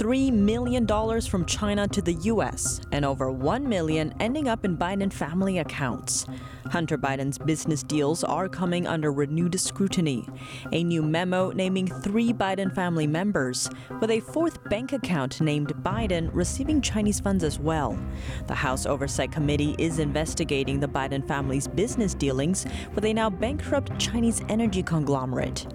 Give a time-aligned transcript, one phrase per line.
[0.00, 0.86] $3 million
[1.20, 2.80] from China to the U.S.
[2.90, 6.24] and over 1 million ending up in Biden family accounts.
[6.70, 10.26] Hunter Biden's business deals are coming under renewed scrutiny.
[10.72, 13.68] A new memo naming three Biden family members,
[14.00, 17.98] with a fourth bank account named Biden receiving Chinese funds as well.
[18.46, 22.64] The House Oversight Committee is investigating the Biden family's business dealings
[22.94, 25.66] with a now bankrupt Chinese energy conglomerate.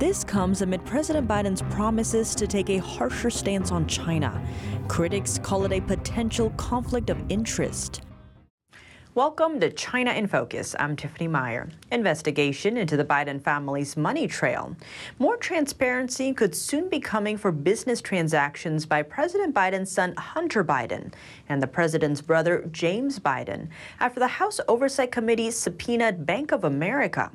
[0.00, 4.42] This comes amid President Biden's promises to take a harsher stance on China.
[4.88, 8.00] Critics call it a potential conflict of interest.
[9.16, 10.76] Welcome to China in Focus.
[10.78, 11.68] I'm Tiffany Meyer.
[11.90, 14.76] Investigation into the Biden family's money trail.
[15.18, 21.12] More transparency could soon be coming for business transactions by President Biden's son Hunter Biden
[21.48, 23.66] and the president's brother James Biden
[23.98, 27.32] after the House Oversight Committee subpoenaed Bank of America.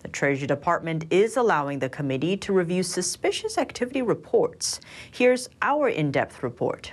[0.00, 4.80] The Treasury Department is allowing the committee to review suspicious activity reports.
[5.10, 6.92] Here's our in depth report.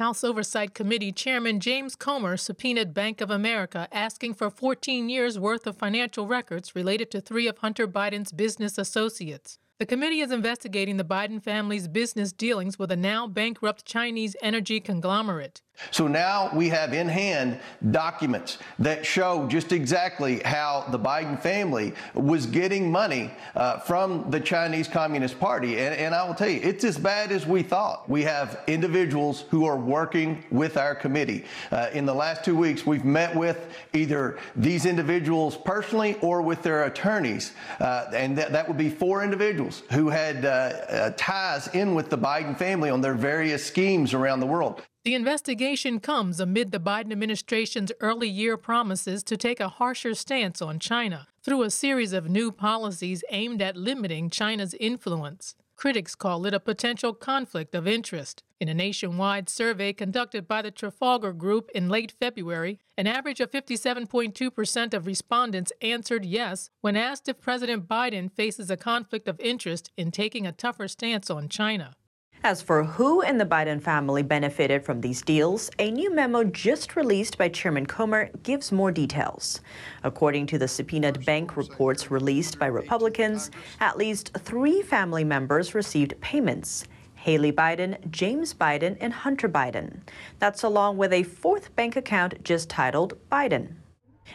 [0.00, 5.66] House Oversight Committee Chairman James Comer subpoenaed Bank of America asking for 14 years' worth
[5.66, 9.58] of financial records related to three of Hunter Biden's business associates.
[9.78, 14.80] The committee is investigating the Biden family's business dealings with a now bankrupt Chinese energy
[14.80, 15.60] conglomerate.
[15.90, 17.58] So now we have in hand
[17.90, 24.40] documents that show just exactly how the Biden family was getting money uh, from the
[24.40, 25.78] Chinese Communist Party.
[25.78, 28.08] And, and, I will tell you, it's as bad as we thought.
[28.08, 31.44] We have individuals who are working with our committee.
[31.70, 36.62] Uh, in the last two weeks, we've met with either these individuals personally or with
[36.62, 37.52] their attorneys.
[37.78, 42.10] Uh, and that, that would be four individuals who had uh, uh, ties in with
[42.10, 44.82] the Biden family on their various schemes around the world.
[45.02, 50.60] The investigation comes amid the Biden administration's early year promises to take a harsher stance
[50.60, 55.54] on China through a series of new policies aimed at limiting China's influence.
[55.74, 58.42] Critics call it a potential conflict of interest.
[58.60, 63.50] In a nationwide survey conducted by the Trafalgar Group in late February, an average of
[63.50, 69.90] 57.2% of respondents answered yes when asked if President Biden faces a conflict of interest
[69.96, 71.96] in taking a tougher stance on China.
[72.42, 76.96] As for who in the Biden family benefited from these deals, a new memo just
[76.96, 79.60] released by Chairman Comer gives more details.
[80.04, 86.18] According to the subpoenaed bank reports released by Republicans, at least three family members received
[86.22, 86.84] payments.
[87.14, 90.00] Hallie Biden, James Biden, and Hunter Biden.
[90.38, 93.74] That's along with a fourth bank account just titled Biden.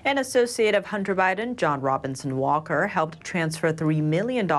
[0.03, 4.51] An associate of Hunter Biden, John Robinson Walker, helped transfer $3 million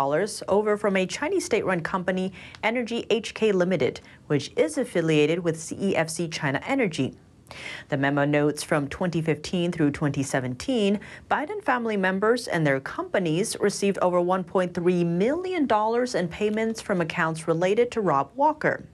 [0.49, 2.33] over from a Chinese state run company,
[2.63, 7.15] Energy HK Limited, which is affiliated with CEFC China Energy.
[7.91, 10.99] The memo notes from 2015 through 2017,
[11.31, 15.69] Biden family members and their companies received over $1.3 million
[16.17, 18.85] in payments from accounts related to Rob Walker.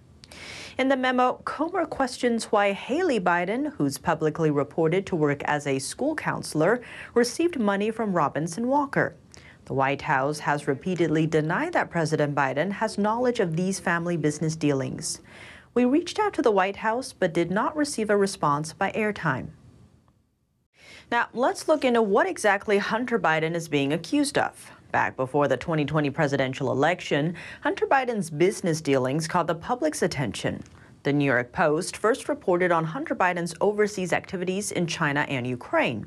[0.78, 5.78] In the memo, Comer questions why Hallie Biden, who's publicly reported to work as a
[5.78, 6.81] school counselor,
[7.12, 9.15] received money from Robinson Walker.
[9.66, 14.56] The White House has repeatedly denied that President Biden has knowledge of these family business
[14.56, 15.21] dealings.
[15.75, 19.49] We reached out to the White House but did not receive a response by airtime.
[21.10, 24.72] Now, let's look into what exactly Hunter Biden is being accused of.
[24.92, 30.62] Back before the 2020 presidential election, Hunter Biden's business dealings caught the public's attention.
[31.03, 36.06] The New York Post first reported on Hunter Biden's overseas activities in China and Ukraine.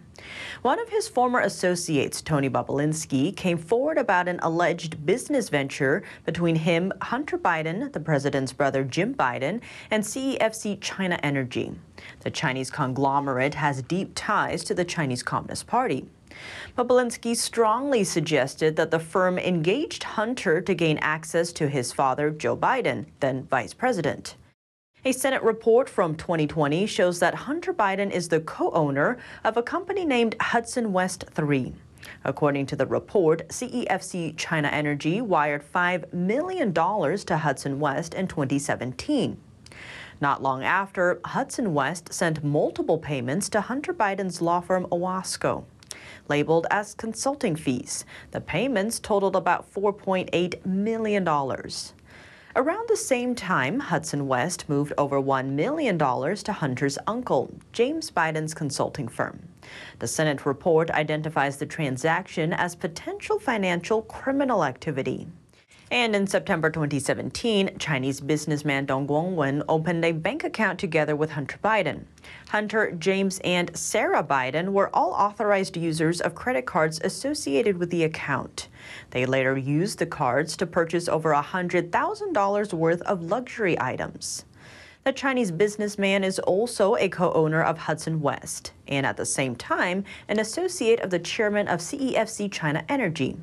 [0.61, 6.55] One of his former associates, Tony Bobulinski, came forward about an alleged business venture between
[6.55, 11.73] him, Hunter Biden, the president's brother Jim Biden, and CEFC China Energy.
[12.19, 16.07] The Chinese conglomerate has deep ties to the Chinese Communist Party.
[16.77, 22.57] Bobulinski strongly suggested that the firm engaged Hunter to gain access to his father, Joe
[22.57, 24.35] Biden, then vice president.
[25.05, 29.63] A Senate report from 2020 shows that Hunter Biden is the co owner of a
[29.63, 31.73] company named Hudson West 3.
[32.23, 39.37] According to the report, CEFC China Energy wired $5 million to Hudson West in 2017.
[40.21, 45.65] Not long after, Hudson West sent multiple payments to Hunter Biden's law firm Owasco
[46.27, 48.05] labeled as consulting fees.
[48.31, 51.27] The payments totaled about $4.8 million.
[52.57, 58.53] Around the same time, Hudson West moved over $1 million to Hunter's uncle, James Biden's
[58.53, 59.39] consulting firm.
[59.99, 65.27] The Senate report identifies the transaction as potential financial criminal activity.
[65.91, 71.59] And in September 2017, Chinese businessman Dong Guangwen opened a bank account together with Hunter
[71.63, 72.05] Biden.
[72.49, 78.03] Hunter, James, and Sara Biden were all authorized users of credit cards associated with the
[78.03, 78.67] account.
[79.11, 84.45] They later used the cards to purchase over $100,000 worth of luxury items.
[85.03, 89.55] The Chinese businessman is also a co owner of Hudson West and at the same
[89.55, 93.37] time an associate of the chairman of CEFC China Energy.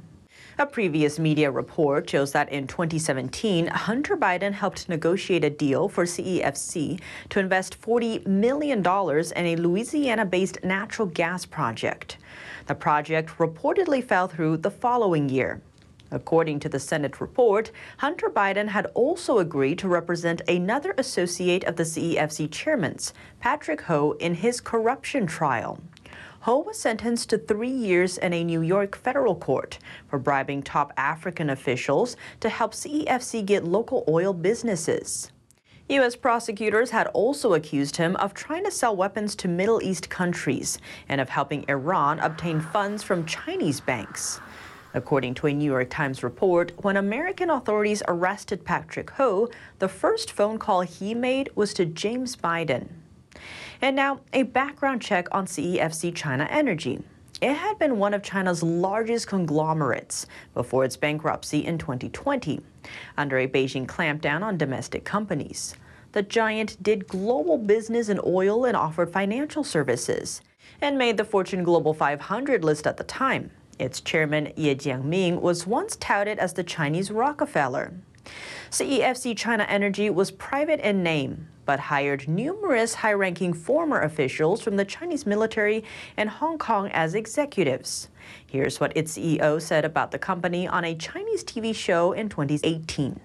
[0.58, 6.04] A previous media report shows that in 2017, Hunter Biden helped negotiate a deal for
[6.04, 7.00] CEFC
[7.30, 12.18] to invest $40 million in a Louisiana based natural gas project.
[12.66, 15.62] The project reportedly fell through the following year.
[16.10, 21.76] According to the Senate report, Hunter Biden had also agreed to represent another associate of
[21.76, 25.78] the CEFC chairman's, Patrick Ho, in his corruption trial.
[26.42, 29.78] Ho was sentenced to three years in a New York federal court
[30.08, 35.30] for bribing top African officials to help CEFC get local oil businesses.
[35.88, 36.16] U.S.
[36.16, 40.78] prosecutors had also accused him of trying to sell weapons to Middle East countries
[41.08, 44.40] and of helping Iran obtain funds from Chinese banks.
[44.94, 49.48] According to a New York Times report, when American authorities arrested Patrick Ho,
[49.78, 52.88] the first phone call he made was to James Biden.
[53.80, 57.02] And now, a background check on CEFC China Energy.
[57.40, 62.60] It had been one of China's largest conglomerates before its bankruptcy in 2020,
[63.16, 65.74] under a Beijing clampdown on domestic companies.
[66.12, 70.40] The giant did global business in oil and offered financial services,
[70.80, 73.50] and made the Fortune Global 500 list at the time.
[73.78, 77.92] Its chairman, Ye Jianming, was once touted as the Chinese Rockefeller.
[78.70, 84.76] CEFC China Energy was private in name, but hired numerous high ranking former officials from
[84.76, 85.84] the Chinese military
[86.16, 88.08] and Hong Kong as executives.
[88.46, 93.20] Here's what its CEO said about the company on a Chinese TV show in 2018.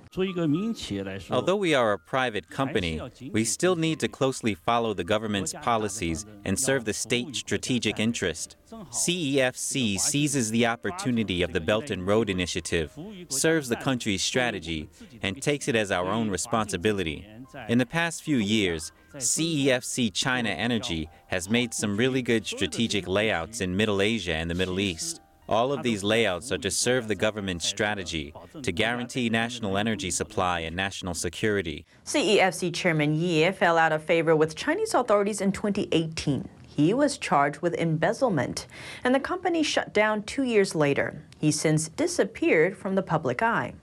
[1.29, 2.99] Although we are a private company,
[3.31, 8.55] we still need to closely follow the government's policies and serve the state strategic interest.
[8.71, 12.97] CEFC seizes the opportunity of the Belt and Road Initiative,
[13.29, 14.89] serves the country's strategy,
[15.21, 17.25] and takes it as our own responsibility.
[17.69, 23.61] In the past few years, CEFC China Energy has made some really good strategic layouts
[23.61, 25.21] in Middle Asia and the Middle East.
[25.49, 30.59] All of these layouts are to serve the government's strategy to guarantee national energy supply
[30.59, 31.85] and national security.
[32.05, 36.49] CEFC Chairman Ye fell out of favor with Chinese authorities in 2018.
[36.67, 38.67] He was charged with embezzlement,
[39.05, 41.23] and the company shut down two years later.
[41.39, 43.73] He since disappeared from the public eye.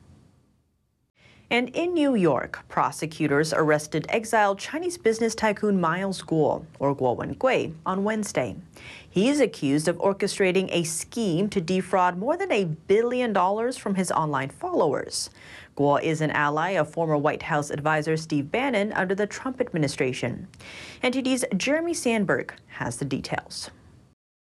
[1.50, 7.74] And in New York, prosecutors arrested exiled Chinese business tycoon Miles Guo, or Guo Wengui,
[7.84, 8.56] on Wednesday.
[9.08, 13.94] He is accused of orchestrating a scheme to defraud more than a billion dollars from
[13.94, 15.30] his online followers.
[15.76, 20.48] Guo is an ally of former White House advisor Steve Bannon under the Trump administration.
[21.02, 23.70] NTD's Jeremy Sandberg has the details.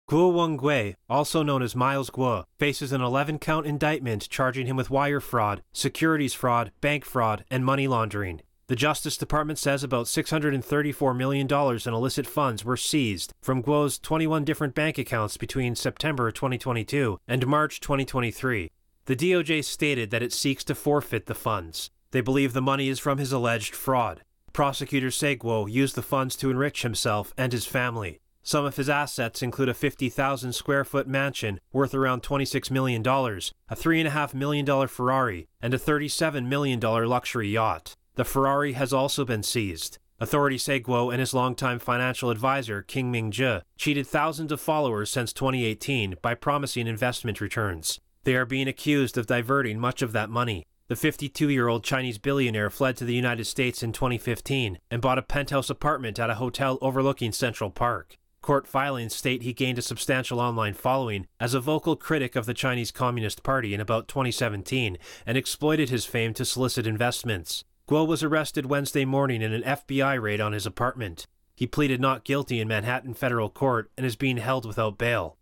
[0.09, 4.89] Guo Wengui, also known as Miles Guo, faces an 11 count indictment charging him with
[4.89, 8.41] wire fraud, securities fraud, bank fraud, and money laundering.
[8.69, 14.47] The Justice Department says about $634 million in illicit funds were seized from Guo's 21
[14.47, 18.71] different bank accounts between September 2022 and March 2023.
[19.05, 21.91] The DOJ stated that it seeks to forfeit the funds.
[22.13, 24.23] They believe the money is from his alleged fraud.
[24.55, 28.21] Prosecutors say Guo used the funds to enrich himself and his family.
[28.49, 33.77] Some of his assets include a 50,000 square foot mansion worth around $26 million, a
[33.77, 37.95] $3.5 million Ferrari, and a $37 million luxury yacht.
[38.15, 39.99] The Ferrari has also been seized.
[40.19, 45.11] Authorities say Guo and his longtime financial advisor, Kin Ming Je, cheated thousands of followers
[45.11, 48.01] since 2018 by promising investment returns.
[48.25, 50.65] They are being accused of diverting much of that money.
[50.87, 55.19] The 52 year old Chinese billionaire fled to the United States in 2015 and bought
[55.19, 58.17] a penthouse apartment at a hotel overlooking Central Park.
[58.43, 62.55] Court filings state he gained a substantial online following as a vocal critic of the
[62.55, 67.65] Chinese Communist Party in about 2017 and exploited his fame to solicit investments.
[67.89, 71.27] Guo was arrested Wednesday morning in an FBI raid on his apartment.
[71.57, 75.38] He pleaded not guilty in Manhattan federal court and is being held without bail.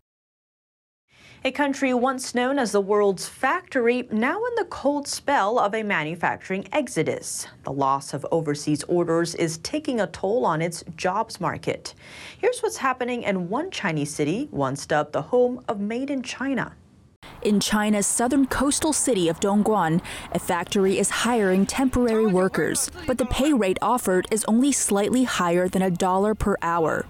[1.45, 5.83] A country once known as the world's factory, now in the cold spell of a
[5.83, 7.47] manufacturing exodus.
[7.63, 11.93] The loss of overseas orders is taking a toll on its jobs market.
[12.39, 16.73] Here's what's happening in one Chinese city, once dubbed the home of Made in China.
[17.43, 20.01] In China's southern coastal city of Dongguan,
[20.31, 25.69] a factory is hiring temporary workers, but the pay rate offered is only slightly higher
[25.69, 27.05] than a dollar per hour.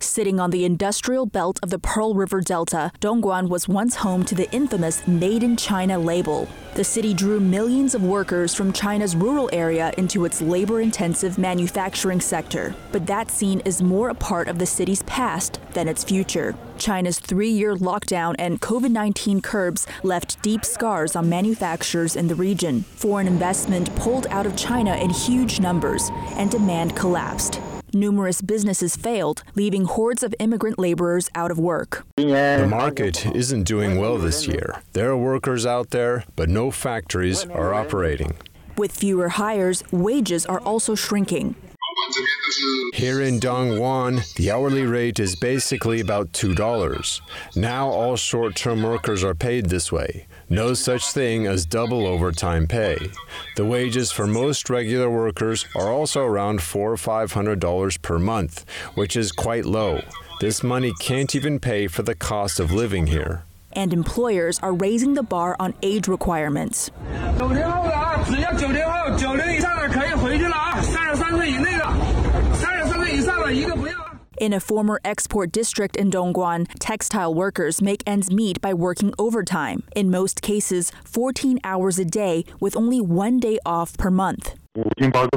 [0.00, 4.34] Sitting on the industrial belt of the Pearl River Delta, Dongguan was once home to
[4.34, 6.48] the infamous Made in China label.
[6.74, 12.20] The city drew millions of workers from China's rural area into its labor intensive manufacturing
[12.20, 12.74] sector.
[12.92, 16.54] But that scene is more a part of the city's past than its future.
[16.78, 22.34] China's three year lockdown and COVID 19 curbs left deep scars on manufacturers in the
[22.34, 22.82] region.
[22.82, 27.60] Foreign investment pulled out of China in huge numbers, and demand collapsed.
[27.94, 32.04] Numerous businesses failed, leaving hordes of immigrant laborers out of work.
[32.16, 34.82] The market isn't doing well this year.
[34.94, 38.36] There are workers out there, but no factories are operating.
[38.76, 41.54] With fewer hires, wages are also shrinking.
[42.94, 47.20] Here in Dongguan, the hourly rate is basically about $2.
[47.54, 50.26] Now all short term workers are paid this way.
[50.54, 52.96] No such thing as double overtime pay.
[53.56, 58.20] The wages for most regular workers are also around four or five hundred dollars per
[58.20, 60.00] month, which is quite low.
[60.38, 63.42] This money can't even pay for the cost of living here.
[63.72, 66.92] And employers are raising the bar on age requirements.
[74.38, 79.84] In a former export district in Dongguan, textile workers make ends meet by working overtime,
[79.94, 84.54] in most cases 14 hours a day with only one day off per month.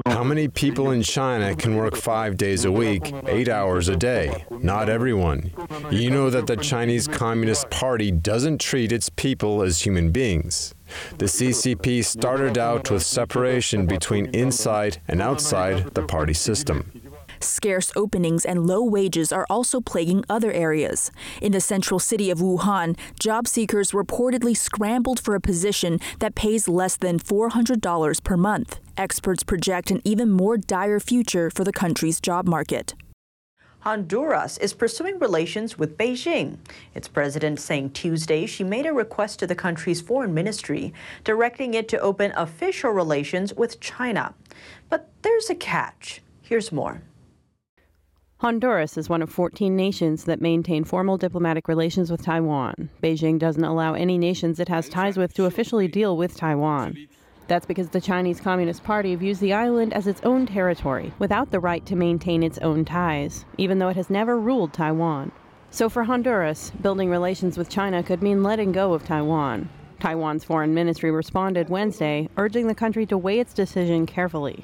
[0.08, 4.46] How many people in China can work five days a week, eight hours a day?
[4.50, 5.52] Not everyone.
[5.92, 10.74] You know that the Chinese Communist Party doesn't treat its people as human beings.
[11.20, 16.97] The CCP started out with separation between inside and outside the party system.
[17.40, 21.12] Scarce openings and low wages are also plaguing other areas.
[21.42, 26.68] In the central city of Wuhan, job seekers reportedly scrambled for a position that pays
[26.68, 28.80] less than $400 per month.
[28.98, 32.96] Experts project an even more dire future for the country's job market.
[33.82, 36.58] Honduras is pursuing relations with Beijing.
[36.94, 41.88] Its president saying Tuesday she made a request to the country's foreign ministry, directing it
[41.88, 44.34] to open official relations with China.
[44.90, 46.22] But there's a catch.
[46.42, 47.02] Here's more.
[48.40, 52.88] Honduras is one of 14 nations that maintain formal diplomatic relations with Taiwan.
[53.02, 57.08] Beijing doesn't allow any nations it has ties with to officially deal with Taiwan.
[57.48, 61.60] That's because the Chinese Communist Party views the island as its own territory, without the
[61.60, 65.32] right to maintain its own ties, even though it has never ruled Taiwan.
[65.72, 69.68] So for Honduras, building relations with China could mean letting go of Taiwan.
[70.00, 74.64] Taiwan's foreign ministry responded Wednesday, urging the country to weigh its decision carefully.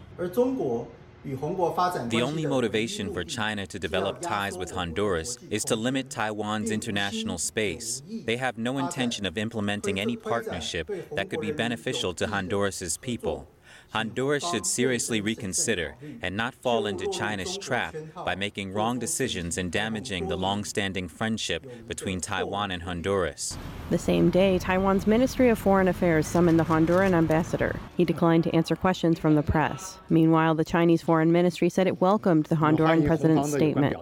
[1.25, 7.37] The only motivation for China to develop ties with Honduras is to limit Taiwan's international
[7.37, 8.03] space.
[8.25, 13.47] They have no intention of implementing any partnership that could be beneficial to Honduras's people.
[13.93, 17.95] Honduras should seriously reconsider and not fall into China's trap
[18.25, 23.55] by making wrong decisions and damaging the long-standing friendship between Taiwan and Honduras.
[23.91, 27.79] The same day, Taiwan's Ministry of Foreign Affairs summoned the Honduran ambassador.
[27.95, 29.99] He declined to answer questions from the press.
[30.09, 33.95] Meanwhile, the Chinese Foreign Ministry said it welcomed the Honduran president's statement.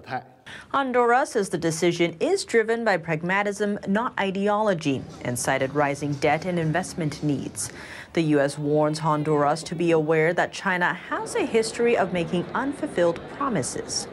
[0.69, 6.57] Honduras says the decision is driven by pragmatism, not ideology, and cited rising debt and
[6.57, 7.71] investment needs.
[8.13, 8.57] The U.S.
[8.57, 14.07] warns Honduras to be aware that China has a history of making unfulfilled promises.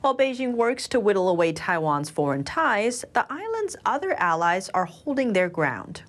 [0.00, 5.32] While Beijing works to whittle away Taiwan's foreign ties, the island's other allies are holding
[5.32, 6.02] their ground.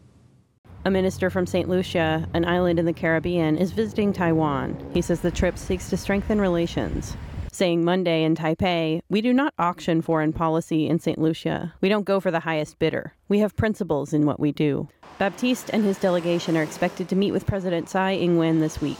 [0.84, 1.70] A minister from St.
[1.70, 4.76] Lucia, an island in the Caribbean, is visiting Taiwan.
[4.94, 7.16] He says the trip seeks to strengthen relations.
[7.62, 11.20] Saying Monday in Taipei, we do not auction foreign policy in St.
[11.20, 11.76] Lucia.
[11.80, 13.14] We don't go for the highest bidder.
[13.28, 14.88] We have principles in what we do.
[15.20, 18.98] Baptiste and his delegation are expected to meet with President Tsai Ing wen this week.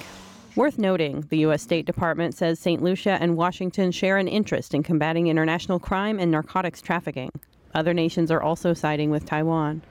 [0.56, 1.64] Worth noting, the U.S.
[1.64, 2.84] State Department says St.
[2.84, 7.32] Lucia and Washington share an interest in combating international crime and narcotics trafficking.
[7.74, 9.82] Other nations are also siding with Taiwan.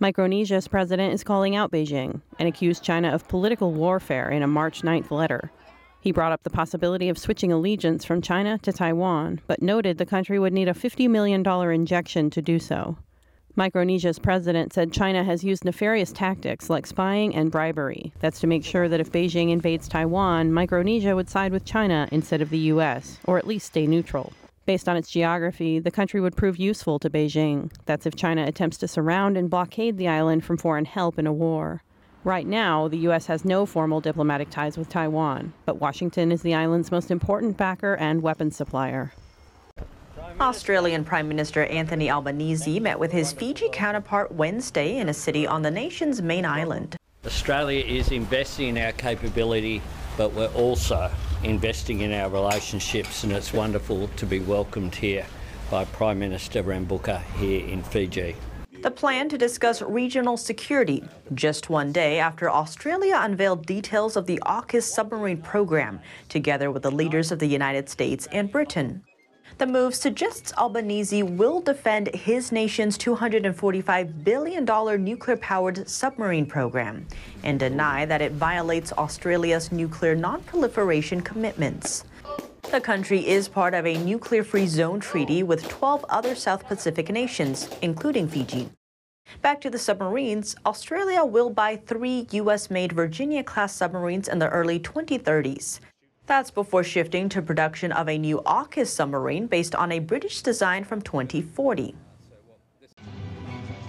[0.00, 4.82] Micronesia's president is calling out Beijing and accused China of political warfare in a March
[4.82, 5.50] 9th letter.
[6.04, 10.04] He brought up the possibility of switching allegiance from China to Taiwan, but noted the
[10.04, 11.42] country would need a $50 million
[11.72, 12.98] injection to do so.
[13.56, 18.12] Micronesia's president said China has used nefarious tactics like spying and bribery.
[18.20, 22.42] That's to make sure that if Beijing invades Taiwan, Micronesia would side with China instead
[22.42, 24.34] of the U.S., or at least stay neutral.
[24.66, 27.72] Based on its geography, the country would prove useful to Beijing.
[27.86, 31.32] That's if China attempts to surround and blockade the island from foreign help in a
[31.32, 31.82] war.
[32.24, 33.26] Right now, the U.S.
[33.26, 37.96] has no formal diplomatic ties with Taiwan, but Washington is the island's most important backer
[37.96, 39.12] and weapons supplier.
[40.40, 45.60] Australian Prime Minister Anthony Albanese met with his Fiji counterpart Wednesday in a city on
[45.60, 46.96] the nation's main island.
[47.26, 49.82] Australia is investing in our capability,
[50.16, 51.10] but we're also
[51.42, 55.26] investing in our relationships, and it's wonderful to be welcomed here
[55.70, 58.34] by Prime Minister Rabuka here in Fiji.
[58.84, 64.38] The plan to discuss regional security just one day after Australia unveiled details of the
[64.44, 69.02] AUKUS submarine program, together with the leaders of the United States and Britain.
[69.56, 74.66] The move suggests Albanese will defend his nation's $245 billion
[75.02, 77.06] nuclear powered submarine program
[77.42, 82.04] and deny that it violates Australia's nuclear non-proliferation commitments.
[82.70, 87.08] The country is part of a nuclear free zone treaty with 12 other South Pacific
[87.08, 88.68] nations, including Fiji.
[89.42, 92.70] Back to the submarines, Australia will buy three U.S.
[92.70, 95.80] made Virginia class submarines in the early 2030s.
[96.26, 100.82] That's before shifting to production of a new AUKUS submarine based on a British design
[100.84, 101.94] from 2040.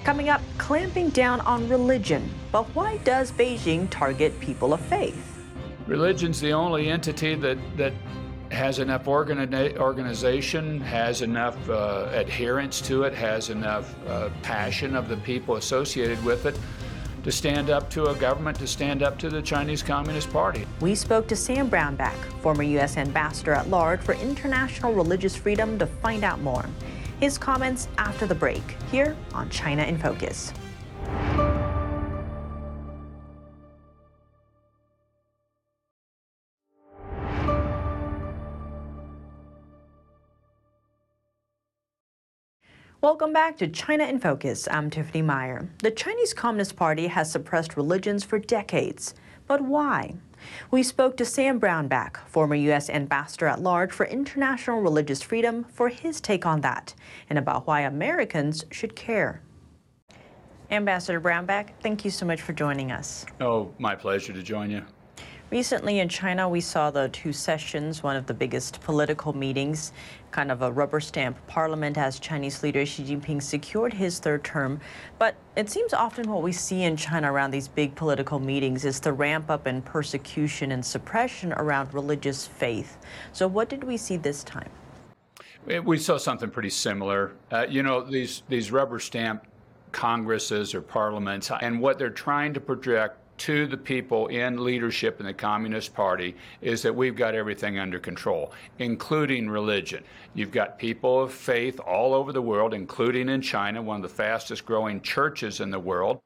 [0.03, 2.29] Coming up, clamping down on religion.
[2.51, 5.43] But why does Beijing target people of faith?
[5.87, 7.93] Religion's the only entity that, that
[8.55, 15.09] has enough organi- organization, has enough uh, adherence to it, has enough uh, passion of
[15.09, 16.57] the people associated with it
[17.23, 20.65] to stand up to a government, to stand up to the Chinese Communist Party.
[20.79, 22.97] We spoke to Sam Brownback, former U.S.
[22.97, 26.65] ambassador at large for international religious freedom, to find out more.
[27.19, 30.53] His comments after the break, here on China in Focus.
[43.01, 44.69] Welcome back to China in Focus.
[44.71, 45.67] I'm Tiffany Meyer.
[45.83, 49.13] The Chinese Communist Party has suppressed religions for decades.
[49.47, 50.15] But why?
[50.71, 52.89] We spoke to Sam Brownback, former U.S.
[52.89, 56.95] ambassador at large for international religious freedom, for his take on that
[57.29, 59.41] and about why Americans should care.
[60.71, 63.25] Ambassador Brownback, thank you so much for joining us.
[63.41, 64.83] Oh, my pleasure to join you.
[65.51, 69.93] Recently in China, we saw the two sessions, one of the biggest political meetings,
[70.31, 74.79] kind of a rubber stamp parliament as Chinese leader Xi Jinping secured his third term.
[75.19, 78.99] But it seems often what we see in China around these big political meetings is
[78.99, 82.97] the ramp up in persecution and suppression around religious faith.
[83.31, 84.69] So, what did we see this time?
[85.83, 87.33] We saw something pretty similar.
[87.51, 89.45] Uh, you know, these, these rubber stamp
[89.91, 95.25] congresses or parliaments, and what they're trying to project to the people in leadership in
[95.25, 100.03] the Communist Party is that we've got everything under control, including religion.
[100.33, 104.09] You've got people of faith all over the world, including in China, one of the
[104.09, 106.21] fastest growing churches in the world.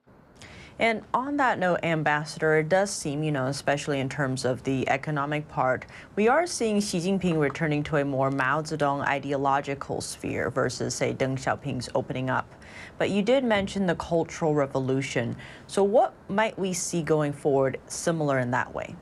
[0.79, 4.87] And on that note, Ambassador, it does seem, you know, especially in terms of the
[4.87, 10.49] economic part, we are seeing Xi Jinping returning to a more Mao Zedong ideological sphere
[10.49, 12.47] versus, say, Deng Xiaoping's opening up.
[12.99, 15.35] But you did mention the Cultural Revolution.
[15.65, 18.95] So, what might we see going forward similar in that way?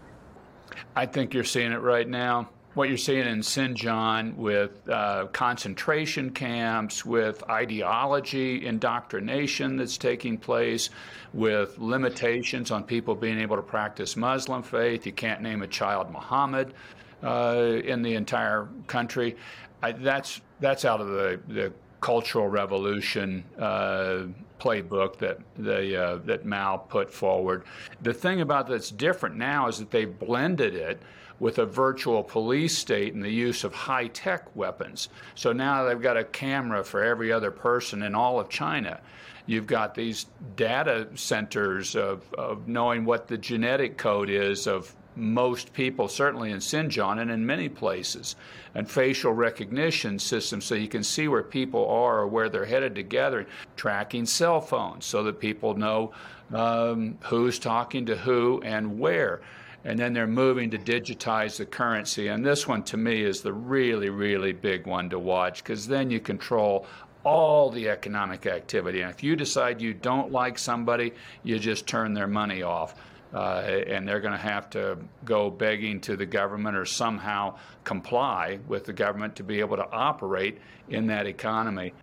[0.96, 6.30] I think you're seeing it right now what you're seeing in Xinjiang with uh, concentration
[6.30, 10.92] camps, with ideology indoctrination that's taking place,
[11.34, 15.08] with limitations on people being able to practice Muslim faith.
[15.08, 16.76] You can't name a child Muhammad
[17.24, 19.36] uh, in the entire country.
[19.82, 24.24] I, that's that's out of the, the cultural revolution uh,
[24.60, 27.64] playbook that they, uh, that Mao put forward.
[28.02, 31.02] The thing about that's different now is that they've blended it
[31.40, 35.10] with a virtual police state and the use of high tech weapons.
[35.36, 39.00] So now they've got a camera for every other person in all of China.
[39.46, 45.74] You've got these data centers of, of knowing what the genetic code is of most
[45.74, 48.36] people, certainly in Xinjiang and in many places,
[48.76, 52.96] and facial recognition systems so you can see where people are or where they're headed
[52.96, 56.14] together, tracking cell phones so that people know
[56.54, 59.42] um, who's talking to who and where
[59.88, 62.28] and then they're moving to digitize the currency.
[62.28, 66.12] And this one, to me, is the really, really big one to watch because then
[66.12, 66.86] you control
[67.24, 69.02] all the economic activity.
[69.02, 72.96] And if you decide you don't like somebody, you just turn their money off.
[73.34, 78.58] Uh, and they're going to have to go begging to the government or somehow comply
[78.68, 80.60] with the government to be able to operate
[80.90, 81.94] in that economy.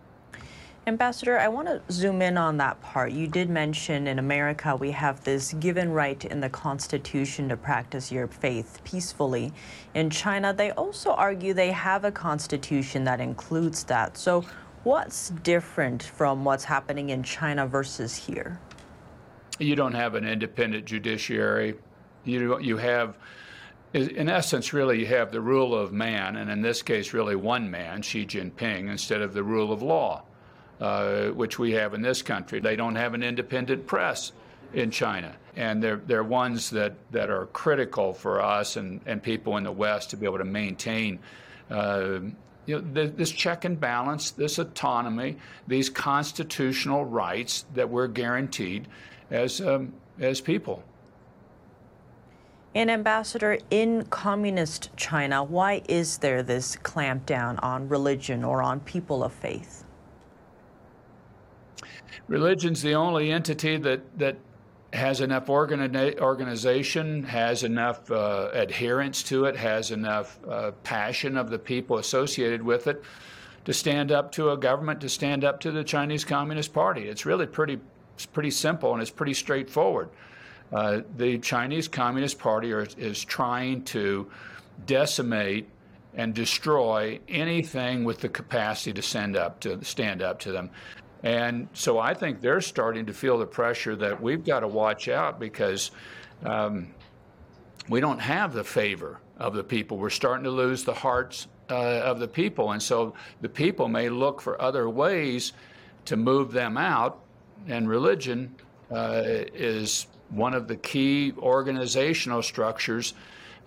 [0.87, 3.11] Ambassador, I want to zoom in on that part.
[3.11, 8.13] You did mention in America we have this given right in the Constitution to practice
[8.13, 9.51] your faith peacefully.
[9.95, 14.19] In China, they also argue they have a constitution that includes that.
[14.19, 14.45] So,
[14.83, 18.61] what's different from what's happening in China versus here?
[19.59, 21.75] You don't have an independent judiciary.
[22.25, 23.17] You, you have
[23.93, 27.71] in essence, really, you have the rule of man, and in this case, really one
[27.71, 30.25] man, Xi Jinping, instead of the rule of law
[30.81, 32.61] uh, which we have in this country.
[32.61, 34.33] They don't have an independent press
[34.73, 35.35] in China.
[35.57, 39.73] And they're, they're ones that, that are critical for us and, and people in the
[39.73, 41.21] West to be able to maintain
[41.71, 42.21] uh,
[42.67, 45.37] you know, this check and balance, this autonomy,
[45.69, 48.89] these constitutional rights that we're guaranteed
[49.31, 50.83] as, um, as people.
[52.75, 59.23] And Ambassador, in communist China, why is there this clampdown on religion or on people
[59.23, 59.85] of faith?
[62.27, 64.37] Religion's the only entity that, that
[64.93, 71.51] has enough organi- organization, has enough uh, adherence to it, has enough uh, passion of
[71.51, 73.03] the people associated with it
[73.65, 77.09] to stand up to a government, to stand up to the Chinese Communist Party.
[77.09, 77.79] It's really pretty,
[78.15, 80.09] it's pretty simple and it's pretty straightforward.
[80.73, 84.31] Uh, the Chinese Communist Party are, is trying to
[84.87, 85.69] decimate
[86.15, 90.71] and destroy anything with the capacity to stand up to stand up to them.
[91.23, 95.09] And so I think they're starting to feel the pressure that we've got to watch
[95.09, 95.91] out because
[96.45, 96.95] um,
[97.89, 99.97] we don't have the favor of the people.
[99.99, 102.73] We're starting to lose the hearts uh, of the people.
[102.73, 105.55] And so the people may look for other ways
[106.05, 107.24] to move them out.
[107.69, 108.55] And religion
[108.91, 113.15] uh, is one of the key organizational structures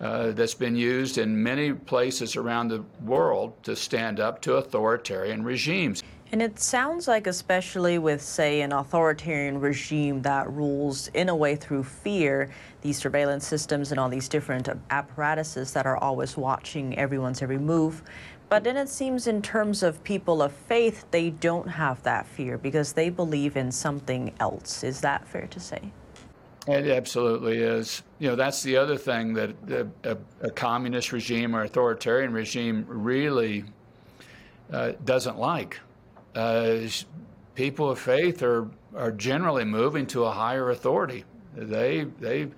[0.00, 5.42] uh, that's been used in many places around the world to stand up to authoritarian
[5.42, 6.02] regimes.
[6.30, 11.56] And it sounds like, especially with, say, an authoritarian regime that rules in a way
[11.56, 12.50] through fear,
[12.82, 18.02] these surveillance systems and all these different apparatuses that are always watching everyone's every move.
[18.48, 22.56] But then it seems, in terms of people of faith, they don't have that fear
[22.56, 24.82] because they believe in something else.
[24.82, 25.92] Is that fair to say?
[26.66, 28.02] It absolutely is.
[28.18, 29.54] You know, that's the other thing that
[30.04, 33.64] a, a, communist regime or authoritarian regime really
[34.70, 35.78] uh, doesn't like
[36.34, 36.78] uh,
[37.54, 41.24] people of faith are are generally moving to a higher authority.
[41.54, 42.48] They they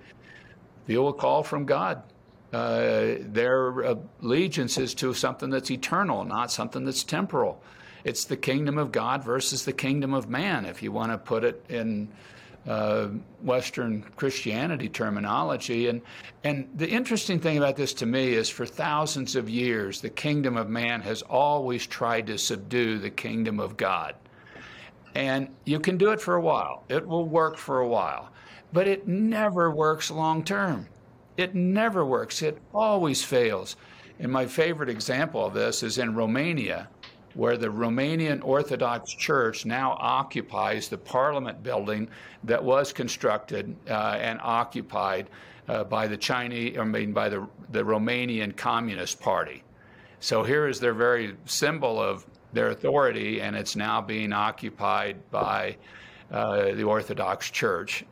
[0.85, 2.03] feel a call from God.
[2.53, 7.61] Uh, their allegiance is to something that's eternal, not something that's temporal.
[8.03, 11.43] It's the kingdom of God versus the kingdom of man, if you want to put
[11.43, 12.09] it in
[12.67, 13.07] uh,
[13.41, 15.87] Western Christianity terminology.
[15.87, 16.01] And,
[16.43, 20.57] and the interesting thing about this to me is for thousands of years, the kingdom
[20.57, 24.15] of man has always tried to subdue the kingdom of God.
[25.15, 28.29] And you can do it for a while, it will work for a while,
[28.71, 30.87] but it never works long term.
[31.41, 33.75] It never works, it always fails.
[34.19, 36.87] And my favorite example of this is in Romania
[37.33, 42.09] where the Romanian Orthodox Church now occupies the parliament building
[42.43, 45.29] that was constructed uh, and occupied
[45.67, 49.63] uh, by the Chinese, I mean, by the, the Romanian Communist Party.
[50.19, 55.77] So here is their very symbol of their authority, and it's now being occupied by
[56.31, 58.03] uh, the Orthodox Church.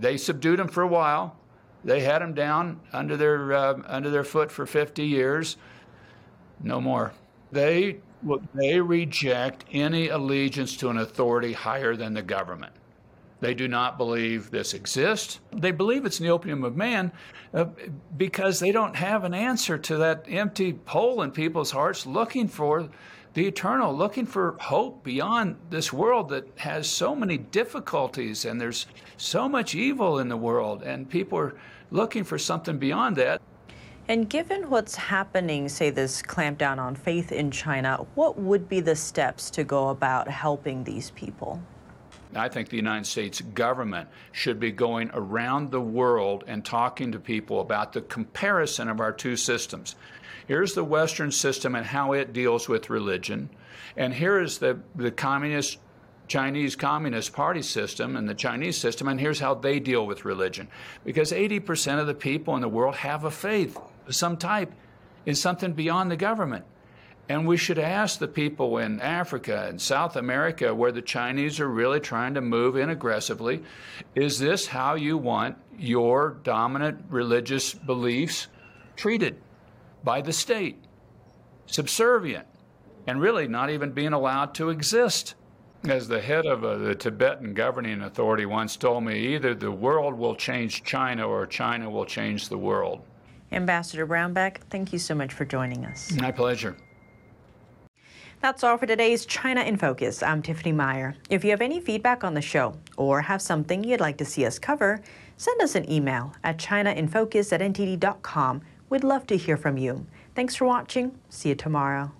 [0.00, 1.36] they subdued them for a while.
[1.84, 5.56] They had them down under their uh, under their foot for 50 years.
[6.62, 7.12] No more.
[7.50, 7.98] They
[8.54, 12.72] they reject any allegiance to an authority higher than the government.
[13.40, 15.40] They do not believe this exists.
[15.50, 17.10] They believe it's the opium of man
[17.52, 17.66] uh,
[18.16, 22.88] because they don't have an answer to that empty hole in people's hearts looking for
[23.34, 28.86] the eternal, looking for hope beyond this world that has so many difficulties and there's
[29.16, 31.54] so much evil in the world, and people are
[31.90, 33.40] looking for something beyond that.
[34.08, 38.96] And given what's happening, say this clampdown on faith in China, what would be the
[38.96, 41.62] steps to go about helping these people?
[42.34, 47.18] I think the United States government should be going around the world and talking to
[47.18, 49.96] people about the comparison of our two systems.
[50.46, 53.50] Here's the Western system and how it deals with religion,
[53.96, 55.78] and here is the, the communist
[56.28, 60.68] Chinese Communist Party system and the Chinese system, and here's how they deal with religion.
[61.04, 64.72] Because 80% of the people in the world have a faith of some type
[65.26, 66.64] is something beyond the government.
[67.28, 71.68] And we should ask the people in Africa and South America, where the Chinese are
[71.68, 73.62] really trying to move in aggressively,
[74.14, 78.48] is this how you want your dominant religious beliefs
[78.96, 79.36] treated
[80.04, 80.82] by the state?
[81.66, 82.46] Subservient,
[83.06, 85.34] and really not even being allowed to exist.
[85.88, 90.14] As the head of uh, the Tibetan governing authority once told me, either the world
[90.14, 93.02] will change China or China will change the world.
[93.50, 96.12] Ambassador Brownback, thank you so much for joining us.
[96.12, 96.76] My pleasure.
[98.40, 100.20] That's all for today's China in Focus.
[100.20, 101.14] I'm Tiffany Meyer.
[101.30, 104.44] If you have any feedback on the show or have something you'd like to see
[104.46, 105.00] us cover,
[105.36, 108.62] send us an email at chinainfocus at ntd.com.
[108.92, 110.06] We'd love to hear from you.
[110.34, 111.18] Thanks for watching.
[111.30, 112.12] See you tomorrow.